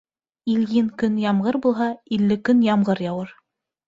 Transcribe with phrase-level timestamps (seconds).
[0.51, 3.35] Ильин көн ямғыр булһа, илле көн ямғыр яуыр.